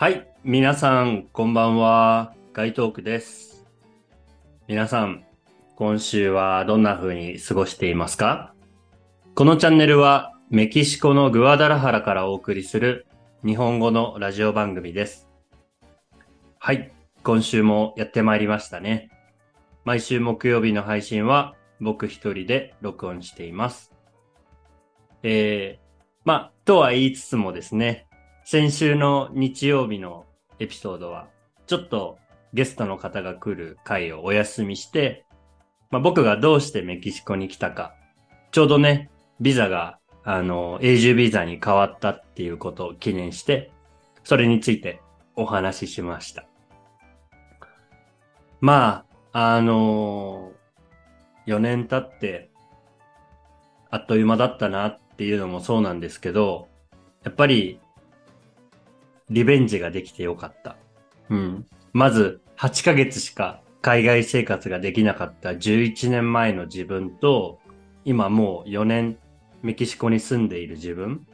[0.00, 2.32] はい、皆さん、こんばんは。
[2.54, 3.66] ガイトークです。
[4.66, 5.26] 皆さん、
[5.76, 8.54] 今週はどんな風に過ごしていますか？
[9.34, 13.08] このチャンネルは、メキシコのグアダラハラからお送りする
[13.44, 15.28] 日本語のラジオ番組です。
[16.58, 16.90] はい、
[17.22, 19.10] 今週もやってまいりましたね。
[19.84, 23.92] 毎週木曜日の配信は僕一人で録音しています。
[25.22, 25.82] えー、
[26.24, 28.06] まあ、とは言いつつもですね、
[28.52, 30.26] 先週の日曜日の
[30.58, 31.28] エピソードは、
[31.68, 32.18] ちょっと
[32.52, 35.24] ゲストの方が来る回をお休みして、
[35.92, 37.94] まあ、僕がどうしてメキシコに来たか、
[38.50, 39.08] ちょうどね、
[39.40, 43.70] ビザが、あの、永住ビザに変わったっていうことを記念して、
[44.24, 45.00] それについて
[45.36, 46.44] お話ししました。
[48.60, 50.50] まあ、あの
[51.46, 52.50] 4年経って、
[53.90, 56.66] あっという間だったなっていうのもそうなんですけど、
[57.22, 57.78] やっぱり、
[59.30, 60.76] リベンジができてよかった。
[61.28, 61.66] うん。
[61.92, 67.58] まず、8ヶ月しか海外生活ができなかった11年前の自分と、
[68.04, 69.18] 今もう4年
[69.62, 71.26] メキシコに住んでいる自分、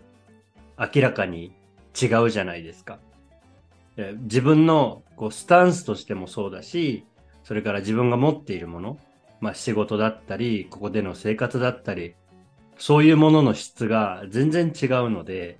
[0.78, 1.52] 明らかに
[2.00, 2.98] 違うじゃないですか。
[3.96, 7.04] で自分のこうスタンスとしてもそうだし、
[7.44, 8.98] それから自分が持っているもの、
[9.40, 12.14] まあ仕事だったり、ここでの生活だったり、
[12.78, 15.58] そういうものの質が全然違うので、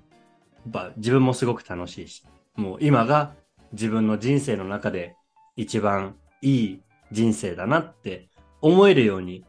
[0.71, 2.25] ぱ自分もすごく楽しいし、
[2.57, 3.35] もう今が
[3.73, 5.17] 自分の人生の中で
[5.57, 6.81] 一番いい
[7.13, 8.29] 人生だなって
[8.61, 9.45] 思えるように、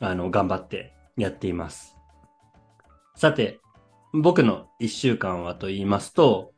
[0.00, 1.96] あの、頑張ってやっています。
[3.16, 3.60] さて、
[4.12, 6.52] 僕の一週間はと言いますと、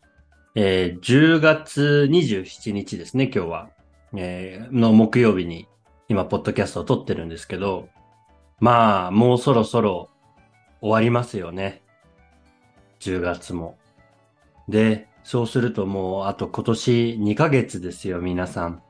[0.55, 3.71] えー10月27日ですね、今日は。
[4.15, 5.69] えーの木曜日に
[6.09, 7.89] 今、ポッドキャストを撮ってるんですけど、
[8.61, 10.09] まあ、もうそろそろ
[10.81, 11.83] 終わりますよね。
[13.01, 13.77] 10月も。
[14.69, 18.83] で、そうするともうあと今年2ヶ月ですよ、皆さん。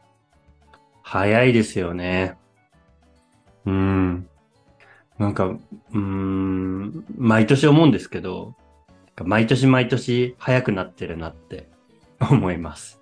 [1.03, 2.37] 早いですよね。
[3.65, 4.29] うーん。
[5.19, 8.55] なんか、うーん、毎年思うんですけど、
[9.25, 11.69] 毎年毎年早くなってるなって
[12.21, 13.01] 思います。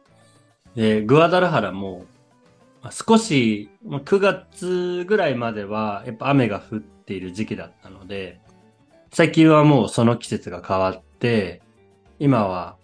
[0.76, 2.06] で、グアダラハラも
[2.90, 8.40] 少し、9月ぐらいまではやっぱ雨が降っている時期だったので、
[9.12, 11.62] 最近はもうその季節が変わって、
[12.18, 12.76] 今は、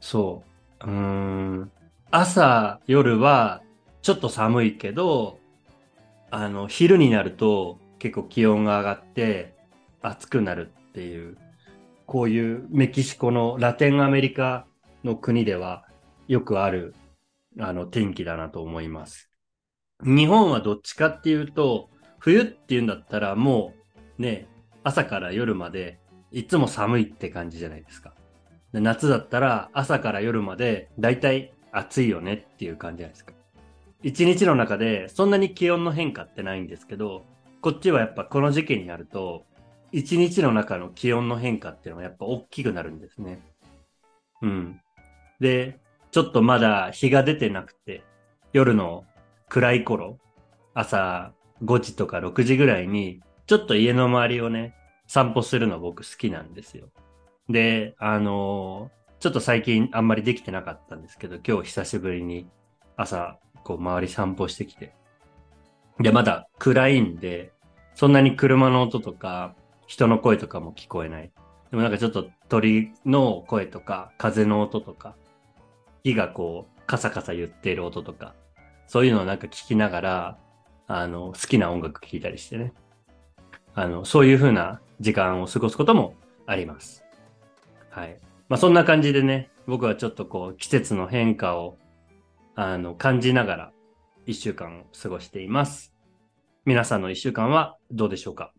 [0.00, 0.42] そ
[0.84, 1.70] う、うん、
[2.10, 3.62] 朝、夜は
[4.02, 5.38] ちょっと寒いけど、
[6.30, 9.54] あの、昼になると結構気温が上がって
[10.02, 11.36] 暑くなるっていう、
[12.06, 14.66] こういうメキシコのラテンアメリカ
[15.04, 15.86] の国では
[16.28, 16.94] よくある、
[17.58, 19.30] あの、天気だなと思います。
[20.02, 23.72] 日本はどっちかっていうと、冬っていうんだったらも
[24.18, 24.48] うね、
[24.82, 25.98] 朝から夜まで
[26.30, 28.15] いつも寒いって感じじゃないですか。
[28.80, 33.32] 夏だったら朝から夜までだいたい暑いよねっていう感じじゃないですか。
[34.02, 37.24] 一日の中でそんなに気温の変化ってないんですけど、
[37.60, 39.44] こっちはやっぱこの時期になると、
[39.92, 43.40] 一日の中の気温の変化っていうのがやっぱ大きくなるんですね。
[44.42, 44.80] うん。
[45.40, 45.78] で、
[46.10, 48.02] ちょっとまだ日が出てなくて、
[48.52, 49.04] 夜の
[49.48, 50.18] 暗い頃、
[50.74, 51.32] 朝
[51.64, 54.74] 5時とか6時ぐらいに、ちょっと家の周りをね、
[55.06, 56.88] 散歩するの僕好きなんですよ。
[57.48, 62.46] で、あのーちょっと最近あんまりできてなかったんですけど、今日久しぶりに
[62.96, 64.94] 朝、こう周り散歩してきて。
[65.98, 67.50] で、まだ暗いんで、
[67.94, 69.54] そんなに車の音とか、
[69.86, 71.32] 人の声とかも聞こえない。
[71.70, 75.16] でもなんかちょっと鳥の声とか、風の音とか、
[76.04, 78.34] 木がこう、カサカサ言っている音とか、
[78.86, 80.38] そういうのをなんか聞きながら、
[80.88, 82.74] あの、好きな音楽聴いたりしてね。
[83.74, 86.14] あの、そういう風な時間を過ごすことも
[86.46, 87.05] あります。
[87.96, 88.20] はい。
[88.50, 91.78] まあそんな感じでね、僕はちょっとこう季節の変化を
[92.54, 93.72] あの感じながら
[94.26, 95.94] 一週間を過ごしています。
[96.66, 98.52] 皆さんの一週間はどうでしょうか？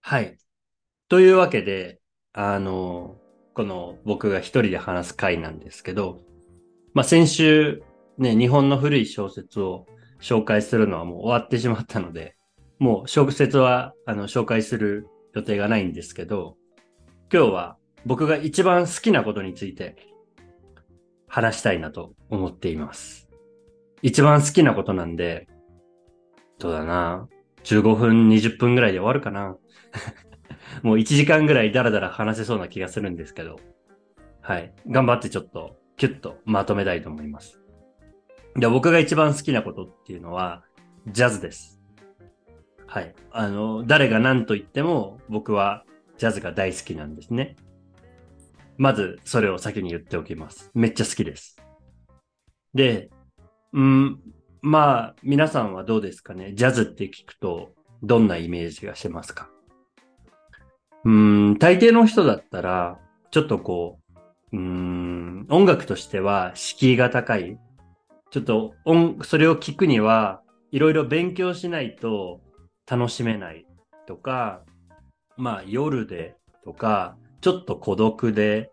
[0.00, 0.38] はい。
[1.10, 2.00] というわけで、
[2.32, 3.18] あの、
[3.54, 6.20] この僕が一人で話す回なんですけど、
[6.94, 7.82] まあ、先週
[8.18, 9.86] ね、日本の古い小説を
[10.20, 12.36] 紹介するのはもう終わってしまったので、
[12.78, 16.56] もう小説はあの紹介する予定がないんですけど、
[17.32, 19.96] 今日は僕が一番好きなことについて
[21.26, 23.28] 話したいなと思っています。
[24.02, 25.48] 一番好きなことなんで、
[26.58, 27.28] どうだな
[27.64, 29.56] ？15分、20分ぐらいで終わるかな？
[30.82, 33.58] もう1時間ぐらいダラダラ話せそうな気がするんですけど。
[34.40, 34.74] はい。
[34.88, 37.60] 頑張ってちょっとキュッとまとめたいと思います。
[38.56, 40.64] で、僕が一番好きなことっていうのは、
[41.06, 41.80] ジャズです。
[42.86, 43.14] はい。
[43.30, 45.84] あの、誰が何と言っても、僕は
[46.18, 47.56] ジャズが大好きなんですね。
[48.76, 50.70] まず、それを先に言っておきます。
[50.74, 51.56] めっちゃ好きです。
[52.74, 53.10] で、
[53.72, 54.20] うん、
[54.60, 56.52] まあ、皆さんはどうですかね？
[56.54, 59.48] ジャズって聞くと、どんなイメージがしますか？
[61.04, 62.98] うん、大抵の人だったら、
[63.30, 63.98] ちょっとこ
[64.52, 67.58] う、うん、音楽としては敷居が高い。
[68.30, 72.40] ちょっと音、それを聞くには、いろいろ勉強しないと
[72.90, 73.66] 楽しめない
[74.06, 74.62] とか、
[75.36, 78.70] まあ夜でとか、ちょっと孤独で、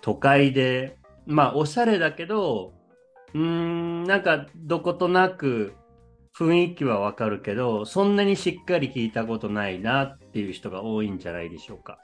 [0.00, 2.72] 都会で、まあおしゃれだけど、
[3.34, 5.74] うん、なんかどことなく
[6.36, 11.98] 雰囲気はわかるけど、そんなにしっかり聞いたことないなっていう人が多いんじゃないでしょうか。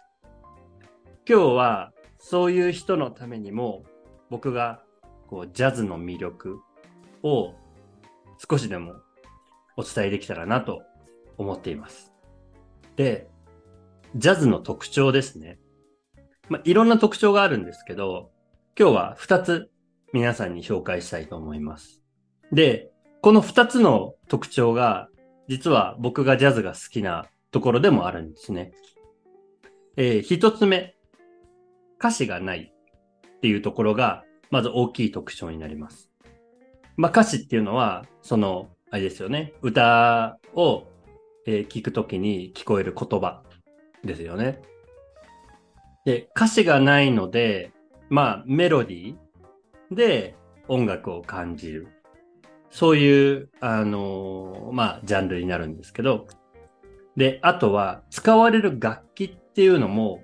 [1.28, 3.84] 今日はそういう人のためにも
[4.30, 4.82] 僕が
[5.28, 6.60] こうジャズの魅力
[7.22, 7.54] を
[8.48, 8.94] 少しでも
[9.76, 10.82] お伝えできたらなと
[11.36, 12.12] 思っています。
[12.96, 13.28] で、
[14.16, 15.58] ジャズの特徴ですね。
[16.48, 18.30] まあ、いろんな特徴があるんですけど、
[18.78, 19.70] 今日は2つ
[20.12, 22.02] 皆さんに紹介したいと思います。
[22.52, 22.90] で、
[23.20, 25.08] この2つの特徴が、
[25.48, 28.72] 実は僕がジャズが好きなところでもあるんですね。
[29.96, 30.94] えー、1つ目、
[31.98, 36.10] 歌詞がないっていうところが、まず大きい特徴になります。
[36.96, 39.52] まあ、歌詞っていうのは、その、あれですよね。
[39.62, 40.84] 歌を、
[41.46, 43.42] えー、聞くときに聞こえる言葉
[44.04, 44.62] ですよね。
[46.04, 47.72] で、歌詞がないので、
[48.08, 50.36] まあ、メロディーで
[50.68, 51.88] 音楽を感じる。
[52.70, 56.26] そういう、あのー、まあ、ジャンルになるんですけど、
[57.16, 60.22] で、あとは、使われる楽器っていうのも、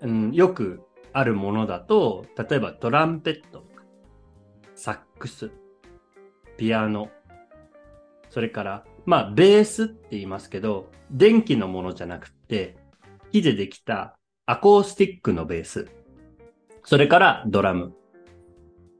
[0.00, 0.82] うん、よく
[1.12, 3.64] あるものだと、例えばトランペット、
[4.74, 5.50] サックス、
[6.56, 7.10] ピアノ、
[8.30, 12.76] それから、まあ、ベースって言いますけど、電気のものじゃなくて、
[13.32, 15.88] 木でできたアコースティックのベース、
[16.84, 17.94] それからドラム。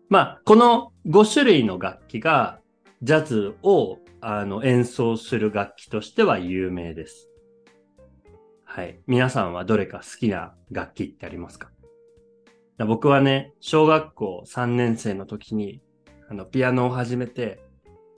[0.08, 2.60] まあ、この5種類の楽器が
[3.02, 7.28] ジャズをあの演奏する楽器としては有名です。
[8.64, 9.00] はい。
[9.06, 11.70] 皆さんはどれか好きな楽器ってありますか？
[12.78, 15.82] 僕はね、小学校3年生の時に、
[16.30, 17.60] あの、ピアノを始めて、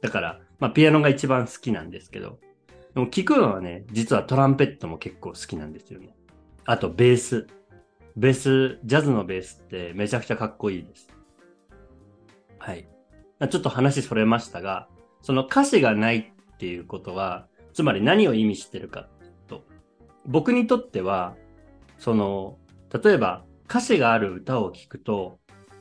[0.01, 2.39] だから、まあ、ピアノが一番好きなんですけど、
[2.95, 6.15] でも聞くのはね、実はトランペットも結構好きなんですよね。
[6.67, 7.47] あと、ベース。
[8.17, 11.09] ベース、ジャズのベースってめちゃくちゃかっこいいです。
[12.61, 12.87] はい。
[13.49, 14.87] ちょっと話それましたが、
[15.23, 19.09] その歌詞がないっていうことは、つまり何を意味してるか
[19.49, 19.65] と、
[20.27, 21.35] 僕にとっては、
[21.99, 22.59] その、
[23.03, 25.39] 例えば歌詞がある歌を聴くと、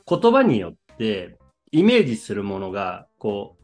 [0.08, 1.36] 言葉によって
[1.70, 3.60] イメージするものが、こう、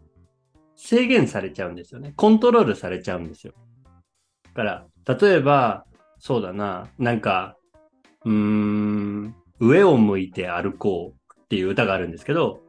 [0.76, 2.12] 制限されちゃうんですよね。
[2.16, 3.54] コントロールされちゃうんですよ。
[4.44, 4.86] だから、
[5.18, 5.86] 例えば、
[6.18, 7.56] そうだな、なんか、
[8.24, 12.60] うーん、上を向いて歩こうっていう歌があるんですけど、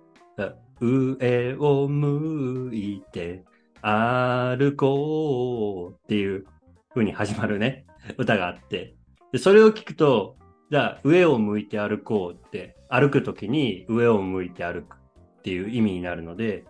[0.79, 3.43] 上を向いて
[3.81, 6.45] 歩こうっていう
[6.93, 7.85] 風に始まるね、
[8.17, 8.95] 歌があって、
[9.31, 10.37] でそれを聞くと、
[10.69, 16.65] じゃあ上を向いて歩こうって歩くときに上を向いて歩くっていう意味になるので、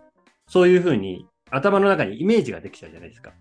[0.46, 3.32] そういう風に頭の中にイメージができちゃうじゃないですか。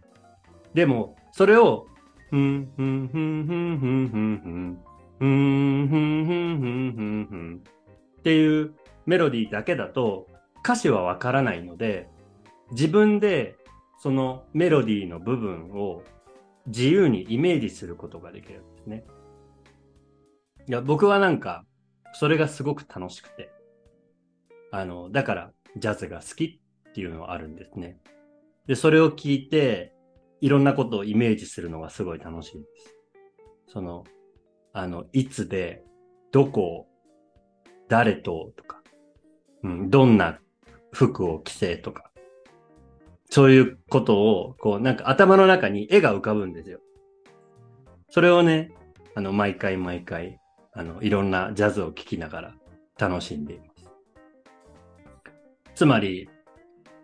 [0.73, 1.87] でも、それを、
[2.29, 4.79] ふんふんふんふんふんふんふん、
[5.19, 7.61] ふんふんふんふんふんふん
[8.19, 8.73] っていう
[9.07, 10.27] メロディーだけだと
[10.63, 12.09] 歌詞はわからないので、
[12.71, 13.57] 自分で
[13.99, 16.03] そのメロディーの部分を
[16.67, 19.05] 自由にイメージすることができるんですね。
[20.67, 21.65] いや、僕はなんか、
[22.13, 23.49] それがすごく楽しくて。
[24.71, 27.97] あの、だからジャズが好きっていうのはあるんですね。
[28.67, 29.93] で、それを聞いて、
[30.41, 32.95] いろんなことをイメージするのがすごい楽しいです。
[33.67, 34.03] その、
[34.73, 35.83] あの、いつで、
[36.31, 36.87] どこ、
[37.87, 38.76] 誰ととか、
[39.67, 40.39] うん、どんな
[40.91, 42.09] 服を着せとか、
[43.29, 46.79] そういうことを、こう、なんか頭の中に絵が浮かぶんですよ。
[48.09, 48.71] それをね、
[49.15, 50.39] あの、毎回毎回、
[50.71, 52.55] あの、いろんなジャズを聴きながら
[52.97, 53.89] 楽しんでいます。
[55.75, 56.29] つまり、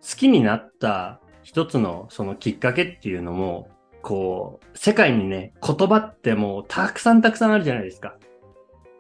[0.02, 3.70] 好きになった一つのそのきっかけっていうのも、
[4.02, 8.18] こう、世界にね、言葉ってもうたくさんたくさんあるじゃないですか。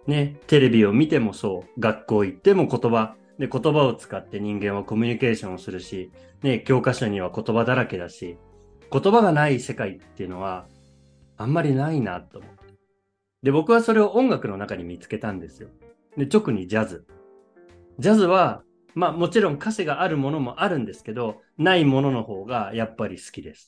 [0.07, 6.11] ね、テレビを見てもそう、学校行っても言葉、で、言葉を使って人間はコミュニケーションをするし、
[6.41, 8.37] ね、教科書には言葉だらけだし、
[8.91, 10.67] 言葉がない世界っていうのは、
[11.37, 12.73] あんまりないなと思って。
[13.41, 15.69] で、僕はそれを音楽の中に見つけたんですよ。
[16.15, 17.05] で、特にジャズ。
[17.99, 18.63] ジャズは、
[18.95, 23.67] まあもちろん歌詞があるものもあるんですけど、ないものの方がやっぱり好きです。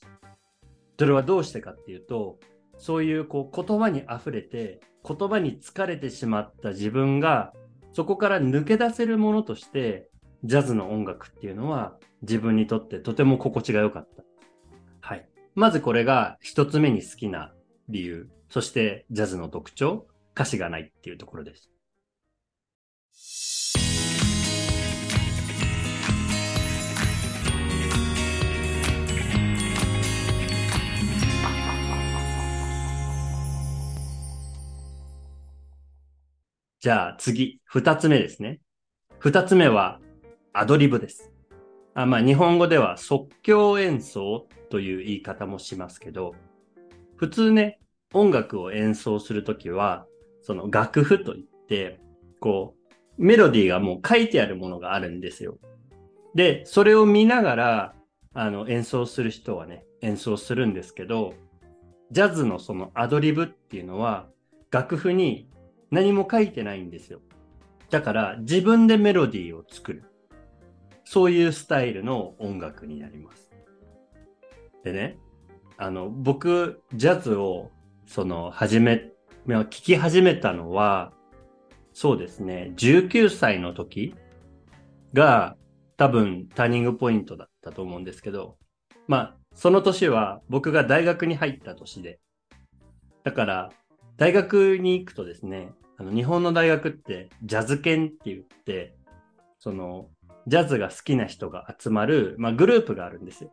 [0.98, 2.38] それはどうしてかっていうと、
[2.78, 7.52] そういうこう言葉に溢れて、言葉に疲れてしまった自分が、
[7.96, 10.10] そこから抜け出せるものとして、
[10.44, 14.22] ジャズの音楽っていうのは自分にとってとても心地が良かった。
[15.00, 15.26] はい。
[15.54, 17.54] まずこれが一つ目に好きな
[17.88, 18.28] 理由。
[18.50, 20.06] そしてジャズの特徴。
[20.34, 21.70] 歌詞がないっていうところです。
[36.86, 38.60] じゃあ次、二つ目ですね。
[39.18, 39.98] 二つ目は
[40.52, 41.32] アドリブです。
[41.94, 46.36] あまあ、日本語では即興演奏という言い方もしますけど、
[47.16, 47.80] 普通ね、
[48.14, 50.06] 音楽を演奏するときは、
[50.42, 51.98] その楽譜といって、
[52.38, 55.58] こう、メロディーがもう書いてあるものがあるんですよ。
[56.36, 57.94] で、それを見ながら、
[58.32, 61.34] あの、演奏する人はね、演奏するんですけど、
[62.12, 64.28] ジャズのそのアドリブっていうのは、
[64.70, 65.48] 楽譜に
[65.96, 67.22] 何も書いてないんですよ。
[67.88, 70.04] だから自分でメロディーを作る。
[71.06, 73.50] そういうスタイルの音楽になります。
[74.84, 75.16] でね、
[75.78, 77.70] あの、僕、ジャズを、
[78.04, 79.10] その、始め、
[79.46, 81.14] 聞き始めたのは、
[81.94, 84.14] そうですね、19歳の時
[85.14, 85.56] が
[85.96, 88.58] 多分ターニングポイントだったと思うんですけど、
[89.08, 92.20] まあ、その年は僕が大学に入った年で、
[93.24, 93.72] だから、
[94.18, 98.94] 大学に行くとですね、あの日本の大学ってジャズ犬って言って、
[99.58, 100.08] その、
[100.46, 103.50] ジャズが好きな人が集まる、まあ、グループがあるんですよ。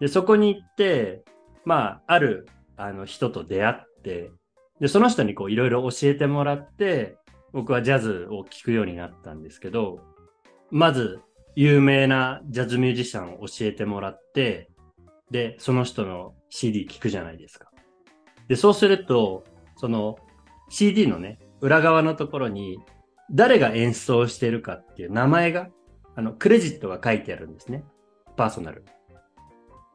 [0.00, 1.22] で、そこに行って、
[1.64, 4.32] まあ、ある、あの、人と出会って、
[4.80, 7.16] で、その人にこう、いろいろ教えてもらって、
[7.52, 10.00] 僕はジャズを聴くようになったんですけど、
[10.70, 11.20] まず、
[11.54, 14.70] 有名なジャズミュージシャンを教えてもらって、
[15.30, 17.70] で、その人の CD 聴くじゃないですか。
[18.48, 19.44] で、そうすると、
[19.76, 20.16] その
[20.68, 22.78] CD のね、裏側のところに、
[23.30, 25.68] 誰が演奏してるかっていう名前が、
[26.16, 27.84] あの、クレジットが書いてあるんですね。
[28.36, 28.84] パーソナル。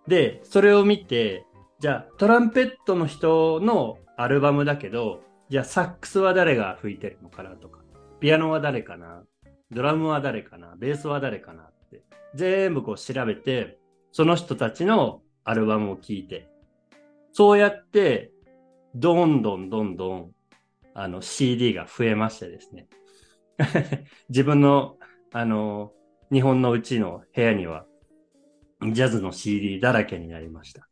[0.07, 1.45] で、それを見て、
[1.79, 7.81] じゃあ、トランペットの人のアルバムだけど、じゃあ、サックスは誰が吹いてるのかなとか、
[8.19, 9.23] ピアノは誰かな、
[9.71, 13.77] ドラムは誰かな、ベースは誰かなって、全部こう調べて、
[14.11, 16.49] その人たちのアルバムを聴いて、
[17.33, 18.31] そうやって、
[18.95, 20.31] どんどんどんどん、
[20.99, 22.87] あの、CD が増えましてですね。
[24.29, 24.97] 自分の、
[25.31, 25.93] あの、
[26.31, 27.85] 日本のうちの部屋には、
[28.81, 30.89] ジャズの CD だらけになりました。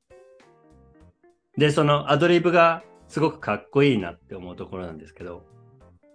[1.57, 5.43] で、そのアドリブがすごくかっこいいなって思うところなんですけど、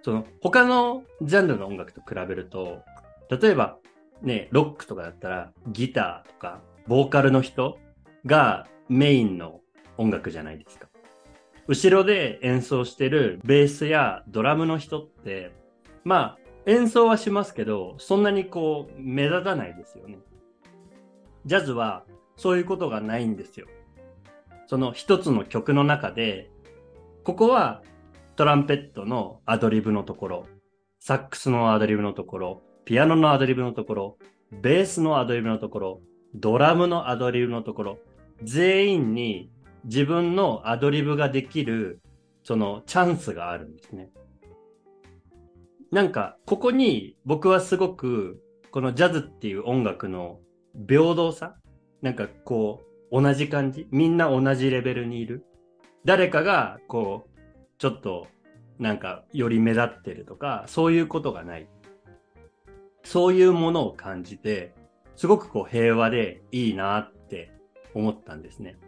[0.03, 2.85] その他のジャンルの音楽と比べると、
[3.29, 3.79] 例えば
[4.23, 7.79] ね、ロックとかだったらギターとかボーカルの人
[8.25, 9.61] がメインの
[9.99, 10.90] 音楽じゃないですか。
[11.71, 15.53] 後ろで演奏してるベースやドラムの人って、
[16.03, 20.19] まあ演奏はしますけど、そんなにこう目立たないですよね。
[21.47, 22.03] ジャズは
[22.37, 23.69] そういうことがないんですよ。
[24.67, 26.51] その一つの曲の中で
[27.23, 27.83] ここは
[28.35, 30.47] トランペットのアドリブのところ、
[30.99, 34.19] サックスのアドリブのところ、ピアノのアドリブのところ、
[34.51, 36.01] ベースのアドリブのところ、
[36.35, 37.99] ドラムのアドリブのところ、
[38.43, 39.53] 全員に
[39.85, 42.01] 自分のアドリブができる、
[42.45, 44.11] そのチャンスがあるんですね。
[45.91, 50.39] なんか、ここに僕はすごく、このジャズっていう音楽の
[50.89, 51.57] 平等さ
[52.03, 55.45] なんかこう、同じ感じみんな同じレベルにいる
[56.05, 57.41] 誰かが、こう、
[57.79, 58.27] ちょっと、
[58.79, 61.69] なんか、より目立ってるとか、そういうことがない。
[63.05, 64.75] そういうものを感じて、
[65.17, 67.53] すごくこう平和でいいなって
[67.95, 68.79] 思ったんですね。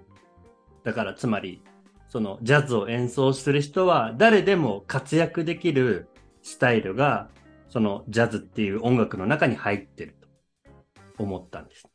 [0.84, 1.62] だからつまり、
[2.08, 6.08] そのジャズを演奏する人は誰でも活躍できる
[6.42, 7.28] スタイルが、
[7.68, 10.16] そのジャズっていう音楽の中に入ってる
[11.16, 11.88] と思ったんです。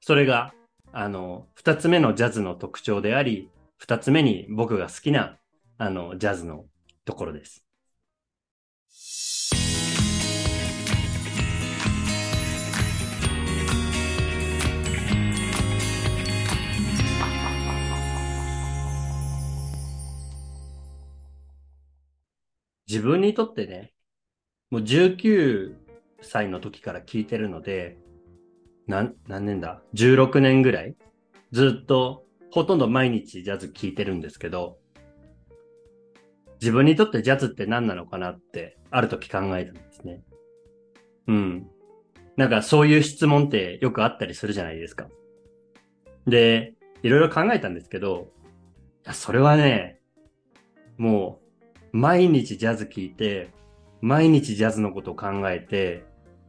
[0.00, 0.52] それが、
[0.92, 3.48] あの、二つ目のジャズの特徴であり、
[3.78, 5.38] 二つ目に僕が好きな、
[5.78, 6.66] あの、ジャズの
[7.04, 7.63] ところです。
[22.94, 23.92] 自分にとってね、
[24.70, 25.74] もう19
[26.22, 27.98] 歳の時から聞いてるので、
[28.86, 30.94] 何、何年だ ?16 年ぐらい？
[31.50, 34.78] ずっとほとんど毎日ジャズ聴いてるんですけど、
[36.60, 40.22] 自分にとってジャズって何なのかなって、ある時考えたんですね。
[41.26, 41.66] うん。
[42.36, 45.08] なんかそういう質問ってよくあったりするじゃないですか。
[46.28, 48.30] で、いろいろ考えたんですけど、
[49.04, 49.98] いや、それはね、
[50.96, 51.43] もう、
[51.94, 53.52] 毎日ジャズ聴いて、
[54.00, 56.04] 毎日ジャズのことを考えて、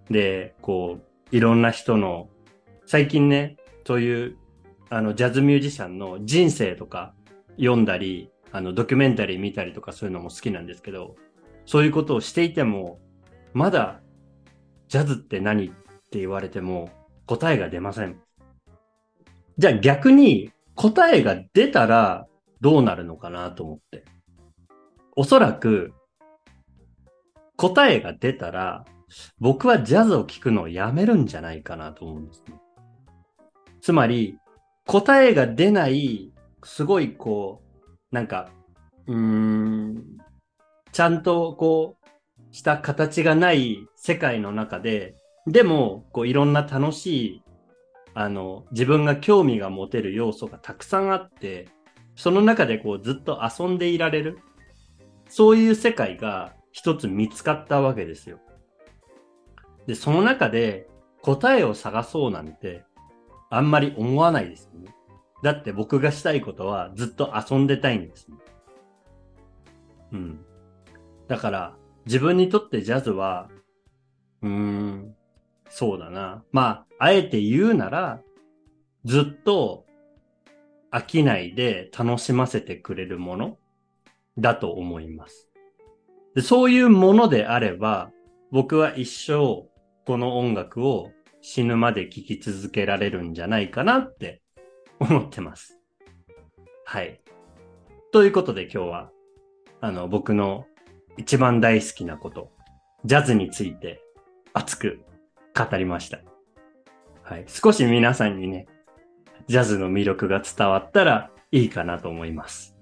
[0.09, 2.29] で、こう、いろんな人の、
[2.87, 4.37] 最近ね、そういう、
[4.89, 7.13] あの、ジャズミュージシャンの人生とか
[7.57, 11.15] 読んだり、あの、ドキュメンタリー見たりとかそういうのも好きなんですけど、
[11.67, 12.99] そういうことをしていても、
[13.53, 14.01] まだ、
[14.87, 15.69] ジャズって何っ
[16.09, 16.89] て言われても
[17.27, 18.19] 答えが出ません。
[19.59, 22.25] じゃあ逆に答えが出たら
[22.61, 24.14] どうなるのかなと思って。
[25.15, 25.93] おそらく
[27.57, 28.85] 答えが出たら
[29.39, 32.55] 僕はジャズを聴くのをやめるんじゃないかなと思うんですね。
[33.81, 34.37] つまり
[34.85, 36.31] 答えが出ない
[36.63, 37.61] すごいこ
[38.11, 38.49] うなんか
[39.07, 40.03] うーん
[40.91, 45.15] ちゃんとこうした形がない世界の中で
[45.47, 47.43] でも、こういろんな楽しい、
[48.15, 51.67] あの、自分が興味が持てる要素がたくさんあって、
[52.15, 54.39] その中でこうずっと遊んでいられる。
[55.37, 58.39] そういう世界が一つ見つかったわけですよ。
[59.85, 60.87] で、その中で
[61.21, 62.85] 答えを探そうなんて
[63.49, 64.95] あんまり思わないですよね。
[65.43, 68.37] だって僕がしたいことはずっと遊んでたいんです、ね。
[70.13, 70.45] うん。
[71.27, 71.75] だから
[72.05, 73.49] 自分にとってジャズは、
[74.41, 75.15] うーん、
[75.67, 76.45] そうだな。
[76.53, 78.21] まあ、あえて言うなら、
[79.03, 79.85] ずっと
[80.91, 83.57] 飽きないで楽しませてくれるもの
[84.37, 85.49] だと思います。
[86.35, 88.11] でそういうものであれば、
[88.51, 89.67] 僕は一生
[90.05, 91.11] この音楽を
[91.41, 94.41] 死ぬまで聴き続けられるんじゃないかなって
[94.99, 95.79] 思ってます。
[96.85, 97.21] はい。
[98.11, 99.11] ということで今日は、
[99.81, 100.67] あの、僕の
[101.17, 102.51] 一番大好きなこと、
[103.05, 104.01] ジャズについて
[104.53, 105.01] 熱く
[105.55, 106.19] 語りました。
[107.23, 107.45] はい。
[107.47, 108.67] 少し皆さんにね、
[109.47, 112.74] ジャズの魅力が伝わったらいいかなと思います。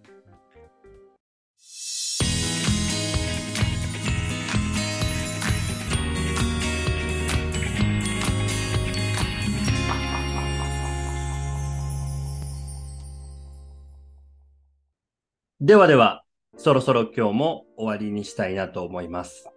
[15.65, 16.25] ではでは、
[16.57, 19.49] そろそろ今日も終わりにしたいなと思います。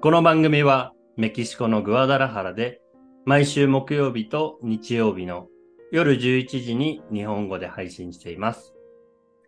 [0.00, 2.80] この番組はメキシコのグアダラハラで
[3.24, 5.48] 毎週木曜日と日曜日の
[5.90, 8.72] 夜11時に日本語で配信しています。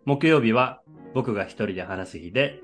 [0.05, 0.83] 木曜日は
[1.15, 2.61] 僕が一人で話す日で、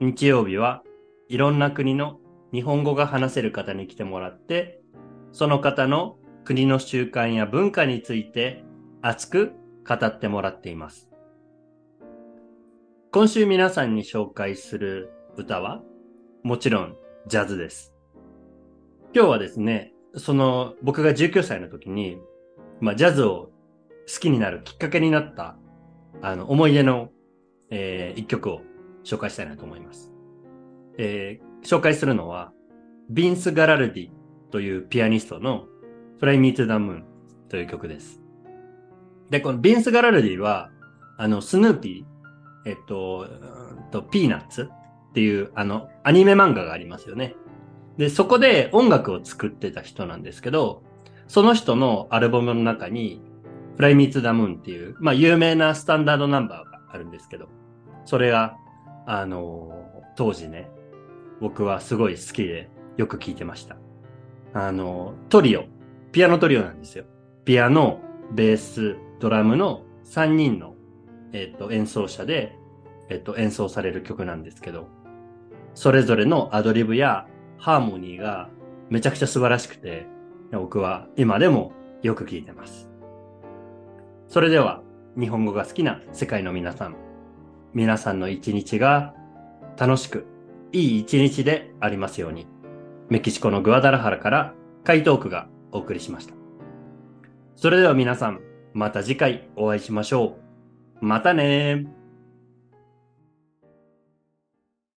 [0.00, 0.82] 日曜日は
[1.28, 2.18] いろんな国の
[2.52, 4.80] 日本語が話せる方に来てもらって、
[5.30, 8.64] その方の国の習慣や文化について
[9.02, 9.52] 熱く
[9.88, 11.11] 語ってもらっています。
[13.14, 15.82] 今週皆さんに紹介する歌は
[16.42, 16.96] もちろん
[17.26, 17.92] ジャズです。
[19.14, 22.16] 今日はですね、その僕が19歳の時に、
[22.80, 23.50] まあ、ジャズを
[24.10, 25.58] 好きになるきっかけになった
[26.22, 27.10] あの思い出の、
[27.68, 28.62] えー一曲を
[29.04, 30.10] 紹介したいなと思います。
[30.96, 32.50] えー紹介するのは、
[33.10, 34.10] ビンス・ガラルディ
[34.50, 35.66] というピアニストの
[36.18, 37.02] Fly Me to the Moon
[37.50, 38.22] という曲です。
[39.28, 40.70] で、このビンス・ガラルディは、
[41.18, 42.11] あの、スヌーピー、
[42.64, 43.26] えっと、
[43.90, 44.70] と、ピーナッツ
[45.10, 47.34] っていう、あの、アニメ漫画がありますよね。
[47.98, 50.82] で、そこで音楽を作ってた人なんですけど、
[51.28, 53.22] その人のアルバムの中に、
[53.76, 57.48] Fly Me to the Moon っていう、まあ、有名なスタンダードナンバーがあるんですけど、
[58.04, 58.56] それが、
[59.06, 60.68] あのー当時ね、
[61.40, 63.76] 僕はすごい好きでよく聴いてました。
[64.52, 65.64] あのートリオ、
[66.12, 67.04] ピアノトリオなんですよ。
[67.46, 68.00] ピアノ、
[68.32, 70.71] ベース、ドラムの3人の、
[71.32, 72.56] えっ、と、演奏者で、
[73.08, 74.88] えっ、と、演奏される曲なんですけど、
[75.74, 77.26] それぞれのアドリブや
[77.58, 78.50] ハーモニーが
[78.90, 80.06] めちゃくちゃ素晴らしくて、
[80.52, 82.90] 僕は今でもよく聴いてます。
[84.28, 84.82] それでは、
[85.18, 86.96] 日本語が好きな世界の皆さん、
[87.74, 89.14] 皆さんの一日が
[89.78, 90.26] 楽しく、
[90.72, 92.46] いい一日でありますように、
[93.08, 96.34] メキシコのグアダラハラからカイトークがお送りしました。
[97.56, 98.40] それでは皆さん、
[98.74, 100.41] また次回お会いしましょう。
[101.02, 101.84] またね。